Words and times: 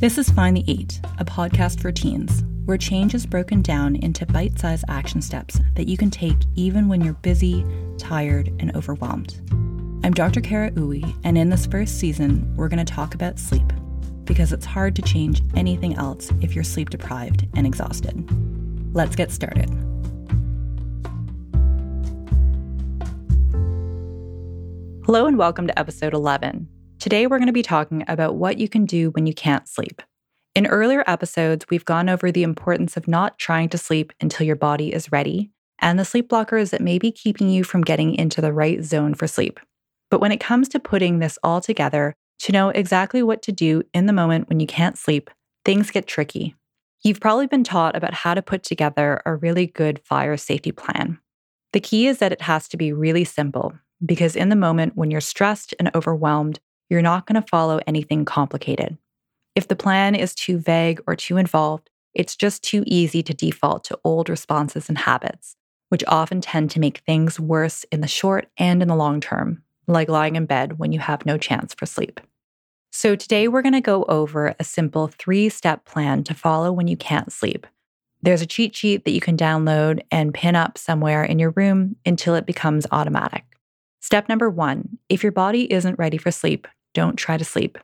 This 0.00 0.16
is 0.16 0.30
Find 0.30 0.56
the 0.56 0.64
Eight, 0.66 0.98
a 1.18 1.26
podcast 1.26 1.82
for 1.82 1.92
teens, 1.92 2.42
where 2.64 2.78
change 2.78 3.14
is 3.14 3.26
broken 3.26 3.60
down 3.60 3.96
into 3.96 4.24
bite 4.24 4.58
sized 4.58 4.86
action 4.88 5.20
steps 5.20 5.60
that 5.74 5.88
you 5.88 5.98
can 5.98 6.10
take 6.10 6.38
even 6.54 6.88
when 6.88 7.02
you're 7.02 7.12
busy, 7.12 7.66
tired, 7.98 8.48
and 8.60 8.74
overwhelmed. 8.74 9.42
I'm 10.02 10.14
Dr. 10.14 10.40
Kara 10.40 10.70
Uwe, 10.70 11.14
and 11.22 11.36
in 11.36 11.50
this 11.50 11.66
first 11.66 11.98
season, 11.98 12.50
we're 12.56 12.70
going 12.70 12.82
to 12.82 12.90
talk 12.90 13.14
about 13.14 13.38
sleep 13.38 13.74
because 14.24 14.54
it's 14.54 14.64
hard 14.64 14.96
to 14.96 15.02
change 15.02 15.42
anything 15.54 15.94
else 15.96 16.32
if 16.40 16.54
you're 16.54 16.64
sleep 16.64 16.88
deprived 16.88 17.46
and 17.54 17.66
exhausted. 17.66 18.26
Let's 18.94 19.14
get 19.14 19.30
started. 19.30 19.68
Hello, 25.04 25.26
and 25.26 25.36
welcome 25.36 25.66
to 25.66 25.78
episode 25.78 26.14
11. 26.14 26.68
Today, 27.00 27.26
we're 27.26 27.38
going 27.38 27.46
to 27.46 27.52
be 27.54 27.62
talking 27.62 28.04
about 28.08 28.34
what 28.34 28.58
you 28.58 28.68
can 28.68 28.84
do 28.84 29.08
when 29.12 29.26
you 29.26 29.32
can't 29.32 29.66
sleep. 29.66 30.02
In 30.54 30.66
earlier 30.66 31.02
episodes, 31.06 31.64
we've 31.70 31.86
gone 31.86 32.10
over 32.10 32.30
the 32.30 32.42
importance 32.42 32.94
of 32.94 33.08
not 33.08 33.38
trying 33.38 33.70
to 33.70 33.78
sleep 33.78 34.12
until 34.20 34.46
your 34.46 34.54
body 34.54 34.92
is 34.92 35.10
ready 35.10 35.50
and 35.78 35.98
the 35.98 36.04
sleep 36.04 36.28
blockers 36.28 36.68
that 36.70 36.82
may 36.82 36.98
be 36.98 37.10
keeping 37.10 37.48
you 37.48 37.64
from 37.64 37.80
getting 37.80 38.14
into 38.14 38.42
the 38.42 38.52
right 38.52 38.84
zone 38.84 39.14
for 39.14 39.26
sleep. 39.26 39.58
But 40.10 40.20
when 40.20 40.30
it 40.30 40.40
comes 40.40 40.68
to 40.68 40.78
putting 40.78 41.20
this 41.20 41.38
all 41.42 41.62
together, 41.62 42.12
to 42.40 42.52
know 42.52 42.68
exactly 42.68 43.22
what 43.22 43.40
to 43.44 43.52
do 43.52 43.82
in 43.94 44.04
the 44.04 44.12
moment 44.12 44.50
when 44.50 44.60
you 44.60 44.66
can't 44.66 44.98
sleep, 44.98 45.30
things 45.64 45.90
get 45.90 46.06
tricky. 46.06 46.54
You've 47.02 47.20
probably 47.20 47.46
been 47.46 47.64
taught 47.64 47.96
about 47.96 48.12
how 48.12 48.34
to 48.34 48.42
put 48.42 48.62
together 48.62 49.22
a 49.24 49.36
really 49.36 49.68
good 49.68 50.02
fire 50.04 50.36
safety 50.36 50.70
plan. 50.70 51.18
The 51.72 51.80
key 51.80 52.08
is 52.08 52.18
that 52.18 52.32
it 52.32 52.42
has 52.42 52.68
to 52.68 52.76
be 52.76 52.92
really 52.92 53.24
simple, 53.24 53.72
because 54.04 54.36
in 54.36 54.50
the 54.50 54.54
moment 54.56 54.96
when 54.96 55.10
you're 55.10 55.22
stressed 55.22 55.74
and 55.78 55.90
overwhelmed, 55.94 56.60
you're 56.90 57.00
not 57.00 57.26
going 57.26 57.40
to 57.40 57.48
follow 57.48 57.80
anything 57.86 58.24
complicated. 58.26 58.98
If 59.54 59.68
the 59.68 59.76
plan 59.76 60.14
is 60.14 60.34
too 60.34 60.58
vague 60.58 61.00
or 61.06 61.16
too 61.16 61.36
involved, 61.36 61.88
it's 62.14 62.36
just 62.36 62.62
too 62.62 62.82
easy 62.86 63.22
to 63.22 63.32
default 63.32 63.84
to 63.84 63.98
old 64.04 64.28
responses 64.28 64.88
and 64.88 64.98
habits, 64.98 65.56
which 65.88 66.04
often 66.08 66.40
tend 66.40 66.70
to 66.72 66.80
make 66.80 66.98
things 66.98 67.38
worse 67.38 67.84
in 67.84 68.00
the 68.00 68.08
short 68.08 68.48
and 68.58 68.82
in 68.82 68.88
the 68.88 68.96
long 68.96 69.20
term, 69.20 69.62
like 69.86 70.08
lying 70.08 70.36
in 70.36 70.46
bed 70.46 70.78
when 70.78 70.92
you 70.92 70.98
have 70.98 71.24
no 71.24 71.38
chance 71.38 71.72
for 71.72 71.86
sleep. 71.86 72.20
So, 72.92 73.14
today 73.14 73.46
we're 73.46 73.62
going 73.62 73.72
to 73.74 73.80
go 73.80 74.04
over 74.08 74.56
a 74.58 74.64
simple 74.64 75.06
three 75.06 75.48
step 75.48 75.84
plan 75.84 76.24
to 76.24 76.34
follow 76.34 76.72
when 76.72 76.88
you 76.88 76.96
can't 76.96 77.32
sleep. 77.32 77.66
There's 78.22 78.42
a 78.42 78.46
cheat 78.46 78.74
sheet 78.74 79.04
that 79.04 79.12
you 79.12 79.20
can 79.20 79.36
download 79.36 80.02
and 80.10 80.34
pin 80.34 80.56
up 80.56 80.76
somewhere 80.76 81.22
in 81.22 81.38
your 81.38 81.50
room 81.50 81.96
until 82.04 82.34
it 82.34 82.46
becomes 82.46 82.86
automatic. 82.90 83.44
Step 84.00 84.28
number 84.28 84.50
one 84.50 84.98
if 85.08 85.22
your 85.22 85.32
body 85.32 85.72
isn't 85.72 85.98
ready 85.98 86.18
for 86.18 86.32
sleep, 86.32 86.66
don't 86.94 87.16
try 87.16 87.36
to 87.36 87.44
sleep. 87.44 87.78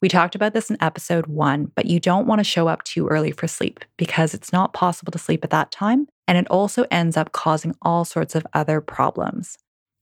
We 0.00 0.08
talked 0.08 0.34
about 0.34 0.52
this 0.52 0.68
in 0.68 0.76
episode 0.80 1.28
one, 1.28 1.70
but 1.76 1.86
you 1.86 2.00
don't 2.00 2.26
want 2.26 2.40
to 2.40 2.44
show 2.44 2.66
up 2.66 2.82
too 2.82 3.06
early 3.06 3.30
for 3.30 3.46
sleep 3.46 3.84
because 3.96 4.34
it's 4.34 4.52
not 4.52 4.72
possible 4.72 5.12
to 5.12 5.18
sleep 5.18 5.44
at 5.44 5.50
that 5.50 5.70
time. 5.70 6.08
And 6.26 6.36
it 6.36 6.50
also 6.50 6.84
ends 6.90 7.16
up 7.16 7.32
causing 7.32 7.76
all 7.82 8.04
sorts 8.04 8.34
of 8.34 8.46
other 8.52 8.80
problems. 8.80 9.58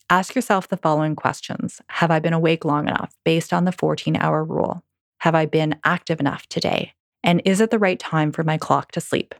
Ask 0.08 0.34
yourself 0.34 0.68
the 0.68 0.76
following 0.76 1.14
questions 1.14 1.80
Have 1.90 2.10
I 2.10 2.18
been 2.18 2.32
awake 2.32 2.64
long 2.64 2.88
enough 2.88 3.14
based 3.24 3.52
on 3.52 3.64
the 3.64 3.72
14 3.72 4.16
hour 4.16 4.42
rule? 4.42 4.82
Have 5.18 5.34
I 5.34 5.44
been 5.44 5.78
active 5.84 6.18
enough 6.18 6.46
today? 6.46 6.94
And 7.22 7.42
is 7.44 7.60
it 7.60 7.70
the 7.70 7.78
right 7.78 7.98
time 7.98 8.32
for 8.32 8.42
my 8.42 8.56
clock 8.56 8.92
to 8.92 9.00
sleep? 9.00 9.34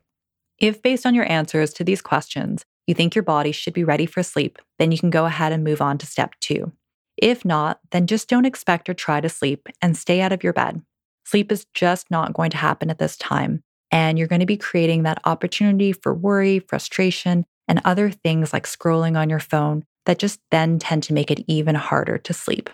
If, 0.58 0.82
based 0.82 1.06
on 1.06 1.14
your 1.14 1.30
answers 1.30 1.72
to 1.74 1.84
these 1.84 2.02
questions, 2.02 2.66
you 2.86 2.94
think 2.94 3.14
your 3.14 3.22
body 3.22 3.50
should 3.50 3.72
be 3.72 3.84
ready 3.84 4.04
for 4.04 4.22
sleep, 4.22 4.58
then 4.78 4.92
you 4.92 4.98
can 4.98 5.10
go 5.10 5.24
ahead 5.24 5.52
and 5.52 5.64
move 5.64 5.80
on 5.80 5.96
to 5.98 6.06
step 6.06 6.34
two. 6.40 6.72
If 7.20 7.44
not, 7.44 7.80
then 7.90 8.06
just 8.06 8.28
don't 8.28 8.46
expect 8.46 8.88
or 8.88 8.94
try 8.94 9.20
to 9.20 9.28
sleep 9.28 9.68
and 9.82 9.96
stay 9.96 10.20
out 10.22 10.32
of 10.32 10.42
your 10.42 10.54
bed. 10.54 10.82
Sleep 11.26 11.52
is 11.52 11.66
just 11.74 12.10
not 12.10 12.32
going 12.32 12.50
to 12.50 12.56
happen 12.56 12.90
at 12.90 12.98
this 12.98 13.16
time. 13.16 13.62
And 13.90 14.18
you're 14.18 14.28
going 14.28 14.40
to 14.40 14.46
be 14.46 14.56
creating 14.56 15.02
that 15.02 15.20
opportunity 15.24 15.92
for 15.92 16.14
worry, 16.14 16.60
frustration, 16.60 17.44
and 17.68 17.80
other 17.84 18.10
things 18.10 18.52
like 18.52 18.66
scrolling 18.66 19.18
on 19.18 19.28
your 19.28 19.38
phone 19.38 19.84
that 20.06 20.18
just 20.18 20.40
then 20.50 20.78
tend 20.78 21.02
to 21.04 21.12
make 21.12 21.30
it 21.30 21.44
even 21.46 21.74
harder 21.74 22.16
to 22.18 22.32
sleep. 22.32 22.70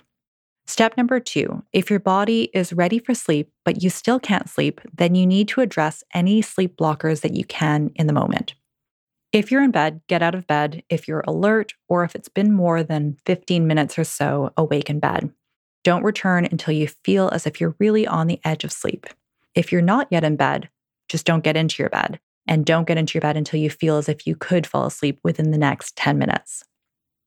Step 0.69 0.97
number 0.97 1.21
two 1.21 1.63
if 1.73 1.91
your 1.91 2.01
body 2.01 2.51
is 2.55 2.73
ready 2.73 2.99
for 2.99 3.15
sleep, 3.15 3.51
but 3.65 3.83
you 3.83 3.91
still 3.91 4.19
can't 4.19 4.49
sleep, 4.49 4.81
then 4.97 5.15
you 5.15 5.27
need 5.27 5.49
to 5.49 5.61
address 5.61 6.03
any 6.15 6.41
sleep 6.43 6.77
blockers 6.77 7.21
that 7.21 7.35
you 7.35 7.45
can 7.45 7.91
in 7.97 8.07
the 8.07 8.13
moment. 8.13 8.55
If 9.33 9.51
you're 9.51 9.63
in 9.63 9.71
bed, 9.71 10.01
get 10.09 10.23
out 10.23 10.35
of 10.35 10.47
bed 10.47 10.83
if 10.89 11.09
you're 11.09 11.25
alert 11.27 11.75
or 11.89 12.05
if 12.05 12.15
it's 12.15 12.29
been 12.29 12.53
more 12.53 12.83
than 12.83 13.17
15 13.27 13.67
minutes 13.67 13.99
or 13.99 14.05
so 14.05 14.53
awake 14.57 14.89
in 14.89 15.01
bed. 15.01 15.31
Don't 15.85 16.05
return 16.05 16.47
until 16.47 16.75
you 16.75 16.89
feel 16.89 17.29
as 17.29 17.47
if 17.47 17.61
you're 17.61 17.77
really 17.79 18.07
on 18.07 18.27
the 18.27 18.41
edge 18.45 18.65
of 18.65 18.73
sleep. 18.73 19.07
If 19.55 19.73
you're 19.73 19.83
not 19.83 20.09
yet 20.11 20.25
in 20.25 20.37
bed, 20.37 20.69
just 21.09 21.27
don't 21.27 21.45
get 21.45 21.57
into 21.57 21.83
your 21.83 21.91
bed. 21.91 22.21
And 22.49 22.65
don't 22.65 22.87
get 22.87 22.97
into 22.97 23.15
your 23.15 23.23
bed 23.23 23.37
until 23.37 23.61
you 23.61 23.71
feel 23.71 23.97
as 23.97 24.09
if 24.09 24.27
you 24.27 24.37
could 24.37 24.67
fall 24.67 24.87
asleep 24.87 25.19
within 25.25 25.51
the 25.51 25.59
next 25.59 25.97
10 25.97 26.17
minutes. 26.17 26.63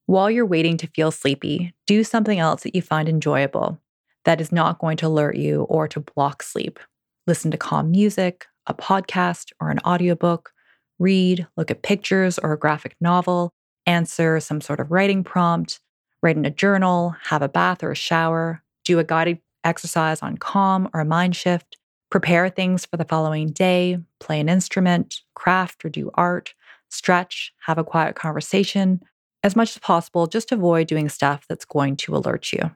While 0.06 0.32
you're 0.32 0.46
waiting 0.46 0.78
to 0.78 0.88
feel 0.88 1.12
sleepy, 1.12 1.74
do 1.86 2.04
something 2.04 2.40
else 2.40 2.64
that 2.64 2.74
you 2.74 2.82
find 2.82 3.10
enjoyable 3.10 3.80
that 4.26 4.42
is 4.42 4.52
not 4.52 4.80
going 4.80 4.98
to 4.98 5.08
alert 5.08 5.36
you 5.36 5.64
or 5.64 5.88
to 5.88 6.00
block 6.00 6.44
sleep. 6.44 6.80
Listen 7.28 7.52
to 7.52 7.58
calm 7.58 7.92
music, 7.92 8.46
a 8.68 8.74
podcast, 8.74 9.52
or 9.60 9.70
an 9.70 9.80
audiobook, 9.86 10.52
read, 11.00 11.48
look 11.58 11.72
at 11.72 11.82
pictures 11.82 12.38
or 12.38 12.54
a 12.54 12.60
graphic 12.60 12.96
novel, 13.02 13.52
answer 13.86 14.40
some 14.40 14.62
sort 14.62 14.80
of 14.80 14.92
writing 14.92 15.24
prompt, 15.24 15.80
write 16.22 16.38
in 16.38 16.46
a 16.46 16.52
journal, 16.52 17.16
have 17.24 17.42
a 17.42 17.50
bath 17.50 17.84
or 17.84 17.92
a 17.92 17.96
shower, 17.96 18.62
do 18.84 19.00
a 19.00 19.04
guided 19.04 19.40
exercise 19.64 20.22
on 20.22 20.38
calm 20.38 20.90
or 20.94 21.02
a 21.02 21.06
MindShift, 21.06 21.76
prepare 22.10 22.50
things 22.50 22.86
for 22.86 22.98
the 22.98 23.06
following 23.06 23.48
day, 23.48 24.00
play 24.20 24.40
an 24.40 24.50
instrument, 24.50 25.22
craft 25.36 25.86
or 25.86 25.90
do 25.90 26.12
art, 26.16 26.54
stretch, 26.90 27.54
have 27.66 27.78
a 27.78 27.84
quiet 27.84 28.16
conversation. 28.16 29.00
As 29.44 29.56
much 29.56 29.72
as 29.72 29.80
possible, 29.80 30.28
just 30.28 30.52
avoid 30.52 30.88
doing 30.88 31.08
stuff 31.08 31.46
that's 31.48 31.66
going 31.66 31.96
to 31.98 32.16
alert 32.16 32.52
you. 32.52 32.72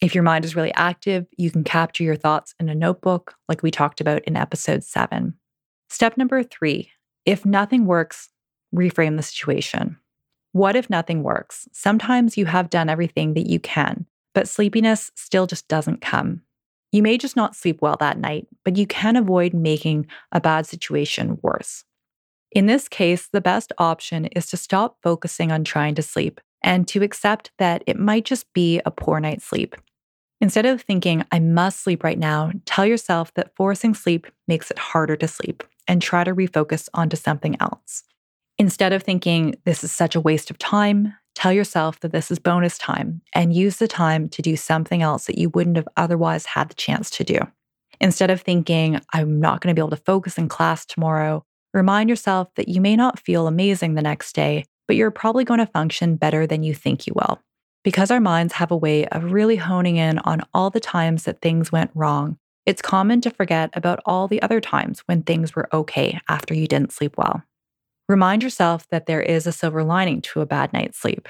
If 0.00 0.14
your 0.14 0.24
mind 0.24 0.44
is 0.44 0.56
really 0.56 0.74
active, 0.74 1.26
you 1.36 1.50
can 1.50 1.64
capture 1.64 2.02
your 2.02 2.16
thoughts 2.16 2.54
in 2.58 2.68
a 2.68 2.74
notebook, 2.74 3.34
like 3.48 3.62
we 3.62 3.70
talked 3.70 4.00
about 4.00 4.24
in 4.24 4.36
episode 4.36 4.82
seven. 4.82 5.34
Step 5.88 6.16
number 6.16 6.42
three 6.42 6.90
if 7.24 7.44
nothing 7.46 7.86
works, 7.86 8.28
reframe 8.74 9.16
the 9.16 9.22
situation. 9.22 9.98
What 10.52 10.76
if 10.76 10.90
nothing 10.90 11.22
works? 11.22 11.68
Sometimes 11.72 12.36
you 12.36 12.46
have 12.46 12.70
done 12.70 12.88
everything 12.88 13.34
that 13.34 13.48
you 13.48 13.58
can, 13.60 14.06
but 14.34 14.48
sleepiness 14.48 15.10
still 15.14 15.46
just 15.46 15.68
doesn't 15.68 16.00
come. 16.00 16.42
You 16.90 17.02
may 17.02 17.16
just 17.16 17.36
not 17.36 17.56
sleep 17.56 17.80
well 17.80 17.96
that 18.00 18.18
night, 18.18 18.46
but 18.64 18.76
you 18.76 18.86
can 18.86 19.16
avoid 19.16 19.54
making 19.54 20.06
a 20.30 20.40
bad 20.40 20.66
situation 20.66 21.38
worse. 21.42 21.84
In 22.50 22.66
this 22.66 22.86
case, 22.86 23.28
the 23.32 23.40
best 23.40 23.72
option 23.78 24.26
is 24.26 24.46
to 24.48 24.58
stop 24.58 24.98
focusing 25.02 25.50
on 25.50 25.64
trying 25.64 25.94
to 25.94 26.02
sleep 26.02 26.38
and 26.62 26.86
to 26.88 27.02
accept 27.02 27.50
that 27.58 27.82
it 27.86 27.98
might 27.98 28.26
just 28.26 28.52
be 28.52 28.80
a 28.84 28.90
poor 28.90 29.20
night's 29.20 29.44
sleep. 29.44 29.74
Instead 30.38 30.66
of 30.66 30.82
thinking, 30.82 31.24
I 31.32 31.38
must 31.38 31.80
sleep 31.80 32.04
right 32.04 32.18
now, 32.18 32.50
tell 32.66 32.84
yourself 32.84 33.32
that 33.34 33.54
forcing 33.56 33.94
sleep 33.94 34.26
makes 34.46 34.70
it 34.70 34.78
harder 34.78 35.16
to 35.16 35.28
sleep 35.28 35.62
and 35.88 36.00
try 36.00 36.24
to 36.24 36.34
refocus 36.34 36.88
onto 36.94 37.16
something 37.16 37.56
else. 37.60 38.04
Instead 38.58 38.92
of 38.92 39.02
thinking 39.02 39.54
this 39.64 39.82
is 39.82 39.90
such 39.90 40.14
a 40.14 40.20
waste 40.20 40.50
of 40.50 40.58
time, 40.58 41.14
tell 41.34 41.52
yourself 41.52 42.00
that 42.00 42.12
this 42.12 42.30
is 42.30 42.38
bonus 42.38 42.78
time 42.78 43.22
and 43.34 43.54
use 43.54 43.78
the 43.78 43.88
time 43.88 44.28
to 44.28 44.42
do 44.42 44.56
something 44.56 45.02
else 45.02 45.26
that 45.26 45.38
you 45.38 45.48
wouldn't 45.50 45.76
have 45.76 45.88
otherwise 45.96 46.46
had 46.46 46.68
the 46.68 46.74
chance 46.74 47.10
to 47.10 47.24
do. 47.24 47.38
Instead 48.00 48.30
of 48.30 48.40
thinking, 48.40 49.00
I'm 49.12 49.40
not 49.40 49.60
going 49.60 49.74
to 49.74 49.78
be 49.78 49.82
able 49.82 49.96
to 49.96 50.04
focus 50.04 50.36
in 50.36 50.48
class 50.48 50.84
tomorrow, 50.84 51.44
remind 51.72 52.10
yourself 52.10 52.48
that 52.56 52.68
you 52.68 52.80
may 52.80 52.96
not 52.96 53.18
feel 53.18 53.46
amazing 53.46 53.94
the 53.94 54.02
next 54.02 54.34
day, 54.34 54.64
but 54.86 54.96
you're 54.96 55.10
probably 55.10 55.44
going 55.44 55.60
to 55.60 55.66
function 55.66 56.16
better 56.16 56.46
than 56.46 56.62
you 56.62 56.74
think 56.74 57.06
you 57.06 57.12
will. 57.14 57.40
Because 57.84 58.10
our 58.10 58.20
minds 58.20 58.54
have 58.54 58.70
a 58.70 58.76
way 58.76 59.06
of 59.08 59.32
really 59.32 59.56
honing 59.56 59.96
in 59.96 60.18
on 60.20 60.42
all 60.52 60.70
the 60.70 60.80
times 60.80 61.24
that 61.24 61.40
things 61.40 61.72
went 61.72 61.90
wrong 61.94 62.38
it's 62.64 62.82
common 62.82 63.20
to 63.22 63.30
forget 63.30 63.70
about 63.74 64.00
all 64.06 64.28
the 64.28 64.40
other 64.42 64.60
times 64.60 65.00
when 65.00 65.22
things 65.22 65.54
were 65.54 65.68
okay 65.72 66.20
after 66.28 66.54
you 66.54 66.66
didn't 66.66 66.92
sleep 66.92 67.16
well. 67.16 67.42
Remind 68.08 68.42
yourself 68.42 68.88
that 68.90 69.06
there 69.06 69.22
is 69.22 69.46
a 69.46 69.52
silver 69.52 69.82
lining 69.82 70.20
to 70.22 70.40
a 70.40 70.46
bad 70.46 70.72
night's 70.72 70.98
sleep. 70.98 71.28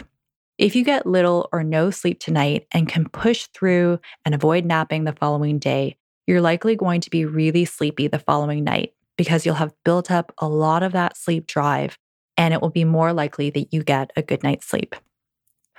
If 0.58 0.76
you 0.76 0.84
get 0.84 1.06
little 1.06 1.49
or 1.52 1.64
no 1.64 1.90
sleep 1.90 2.20
tonight 2.20 2.67
and 2.73 2.88
can 2.88 3.08
push 3.08 3.46
through 3.46 3.99
and 4.25 4.34
avoid 4.34 4.64
napping 4.64 5.05
the 5.05 5.12
following 5.12 5.58
day, 5.58 5.96
you're 6.26 6.40
likely 6.40 6.76
going 6.76 7.00
to 7.00 7.11
be 7.11 7.25
really 7.25 7.64
sleepy 7.64 8.08
the 8.08 8.19
following 8.19 8.64
night 8.64 8.93
because 9.17 9.44
you'll 9.44 9.55
have 9.56 9.75
built 9.85 10.11
up 10.11 10.32
a 10.38 10.49
lot 10.49 10.82
of 10.82 10.93
that 10.93 11.17
sleep 11.17 11.46
drive 11.46 11.99
and 12.37 12.55
it 12.55 12.61
will 12.61 12.70
be 12.70 12.85
more 12.85 13.12
likely 13.12 13.50
that 13.50 13.73
you 13.73 13.82
get 13.82 14.11
a 14.17 14.23
good 14.23 14.43
night's 14.43 14.67
sleep. 14.67 14.94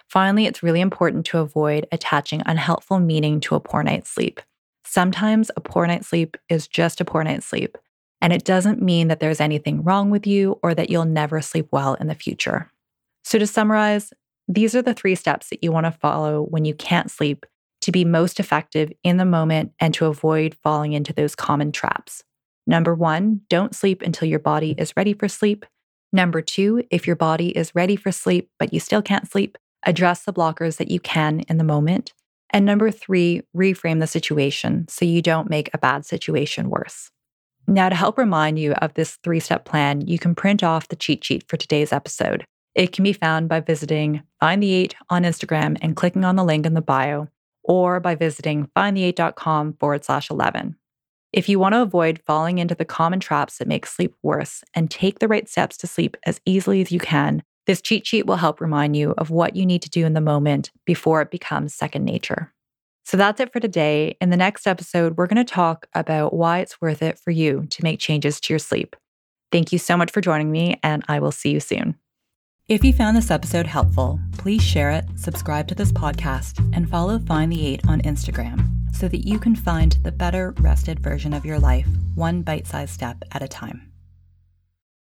Finally, 0.08 0.46
it's 0.46 0.64
really 0.64 0.82
important 0.82 1.26
to 1.26 1.40
avoid 1.40 1.88
attaching 1.92 2.42
unhelpful 2.46 3.00
meaning 3.00 3.40
to 3.40 3.56
a 3.56 3.60
poor 3.60 3.84
night's 3.84 4.10
sleep. 4.10 4.42
Sometimes 4.86 5.50
a 5.56 5.62
poor 5.62 5.88
night's 5.88 6.08
sleep 6.08 6.38
is 6.50 6.68
just 6.68 7.02
a 7.02 7.06
poor 7.06 7.24
night's 7.24 7.46
sleep, 7.46 7.78
and 8.22 8.34
it 8.34 8.44
doesn't 8.44 8.82
mean 8.82 9.08
that 9.08 9.20
there's 9.20 9.42
anything 9.42 9.84
wrong 9.84 10.10
with 10.10 10.28
you 10.28 10.60
or 10.62 10.74
that 10.76 10.90
you'll 10.90 11.06
never 11.06 11.42
sleep 11.42 11.68
well 11.72 11.96
in 11.96 12.08
the 12.08 12.16
future. 12.16 12.72
So, 13.24 13.40
to 13.40 13.48
summarize, 13.48 14.14
these 14.48 14.76
are 14.76 14.82
the 14.82 14.94
three 14.94 15.16
steps 15.16 15.50
that 15.50 15.64
you 15.64 15.72
want 15.72 15.86
to 15.86 15.92
follow 15.92 16.44
when 16.44 16.66
you 16.66 16.74
can't 16.74 17.10
sleep 17.10 17.46
to 17.82 17.92
be 17.92 18.06
most 18.06 18.40
effective 18.40 18.92
in 19.04 19.18
the 19.18 19.26
moment 19.26 19.74
and 19.80 19.94
to 19.94 20.06
avoid 20.06 20.56
falling 20.64 20.94
into 20.94 21.14
those 21.14 21.36
common 21.36 21.72
traps. 21.72 22.24
Number 22.66 22.96
one, 22.96 23.42
don't 23.50 23.76
sleep 23.76 24.02
until 24.02 24.28
your 24.28 24.40
body 24.40 24.74
is 24.78 24.94
ready 24.96 25.14
for 25.14 25.28
sleep. 25.28 25.66
Number 26.14 26.42
two, 26.42 26.84
if 26.92 27.08
your 27.08 27.16
body 27.16 27.50
is 27.50 27.76
ready 27.76 27.96
for 27.96 28.12
sleep, 28.12 28.50
but 28.58 28.74
you 28.74 28.80
still 28.80 29.02
can't 29.02 29.30
sleep, 29.30 29.58
address 29.86 30.24
the 30.24 30.34
blockers 30.34 30.78
that 30.78 30.90
you 30.90 31.00
can 31.00 31.42
in 31.42 31.58
the 31.58 31.64
moment. 31.64 32.14
And 32.54 32.66
number 32.66 32.92
three, 32.92 33.42
reframe 33.58 34.00
the 34.00 34.08
situation 34.08 34.86
so 34.88 35.06
you 35.06 35.24
don't 35.24 35.50
make 35.50 35.72
a 35.74 35.80
bad 35.80 36.06
situation 36.06 36.70
worse. 36.70 37.10
Now, 37.66 37.90
to 37.90 37.96
help 37.96 38.18
remind 38.18 38.60
you 38.60 38.74
of 38.74 38.94
this 38.94 39.18
three 39.24 39.40
step 39.40 39.66
plan, 39.66 40.02
you 40.02 40.20
can 40.20 40.36
print 40.36 40.64
off 40.64 40.88
the 40.88 40.96
cheat 40.96 41.24
sheet 41.24 41.46
for 41.50 41.58
today's 41.58 41.92
episode. 41.92 42.46
It 42.76 42.92
can 42.92 43.04
be 43.04 43.14
found 43.14 43.50
by 43.50 43.60
visiting 43.60 44.22
Find 44.40 44.62
the 44.62 44.74
Eight 44.74 44.96
on 45.10 45.24
Instagram 45.24 45.78
and 45.82 45.96
clicking 45.96 46.24
on 46.24 46.36
the 46.36 46.44
link 46.44 46.66
in 46.66 46.74
the 46.74 46.82
bio, 46.82 47.28
or 47.64 48.00
by 48.00 48.16
visiting 48.16 48.70
findthe8.com 48.76 49.74
forward 49.80 50.06
slash 50.06 50.30
11. 50.30 50.76
If 51.32 51.50
you 51.50 51.58
want 51.58 51.74
to 51.74 51.82
avoid 51.82 52.22
falling 52.28 52.60
into 52.60 52.76
the 52.76 52.86
common 52.86 53.20
traps 53.20 53.58
that 53.58 53.68
make 53.68 53.88
sleep 53.88 54.14
worse 54.22 54.64
and 54.76 54.92
take 54.92 55.20
the 55.20 55.28
right 55.28 55.50
steps 55.50 55.78
to 55.78 55.88
sleep 55.88 56.16
as 56.26 56.40
easily 56.46 56.82
as 56.82 56.92
you 56.92 57.00
can, 57.00 57.42
this 57.66 57.82
cheat 57.82 58.06
sheet 58.06 58.26
will 58.26 58.36
help 58.36 58.60
remind 58.60 58.96
you 58.96 59.14
of 59.18 59.30
what 59.30 59.56
you 59.56 59.66
need 59.66 59.82
to 59.84 59.90
do 59.90 60.06
in 60.06 60.14
the 60.14 60.22
moment 60.22 60.72
before 60.86 61.22
it 61.22 61.32
becomes 61.32 61.74
second 61.74 62.06
nature. 62.06 62.54
So 63.06 63.18
that's 63.18 63.40
it 63.40 63.52
for 63.52 63.60
today. 63.60 64.18
In 64.22 64.30
the 64.30 64.38
next 64.38 64.66
episode, 64.66 65.18
we're 65.18 65.28
going 65.28 65.46
to 65.46 65.54
talk 65.54 65.88
about 65.94 66.34
why 66.34 66.60
it's 66.60 66.80
worth 66.82 67.02
it 67.02 67.20
for 67.20 67.32
you 67.32 67.68
to 67.70 67.84
make 67.84 68.00
changes 68.00 68.40
to 68.42 68.54
your 68.54 68.60
sleep. 68.60 68.96
Thank 69.52 69.72
you 69.72 69.78
so 69.78 69.98
much 69.98 70.12
for 70.12 70.22
joining 70.22 70.52
me, 70.52 70.80
and 70.82 71.04
I 71.08 71.20
will 71.20 71.32
see 71.32 71.52
you 71.52 71.60
soon. 71.60 71.96
If 72.70 72.84
you 72.84 72.94
found 72.94 73.18
this 73.18 73.30
episode 73.30 73.68
helpful, 73.68 74.20
please 74.38 74.64
share 74.64 74.90
it, 74.90 75.06
subscribe 75.16 75.68
to 75.68 75.76
this 75.76 75.92
podcast, 75.92 76.60
and 76.74 76.90
follow 76.90 77.20
Find 77.20 77.52
the 77.52 77.68
Eight 77.68 77.82
on 77.88 78.02
Instagram 78.02 78.70
so 78.96 79.08
that 79.10 79.28
you 79.28 79.38
can 79.38 79.56
find 79.56 79.98
the 80.04 80.12
better 80.12 80.56
rested 80.60 81.00
version 81.00 81.34
of 81.34 81.46
your 81.46 81.60
life, 81.60 81.88
one 82.16 82.42
bite 82.42 82.66
sized 82.66 82.94
step 82.94 83.22
at 83.32 83.42
a 83.42 83.48
time. 83.48 83.93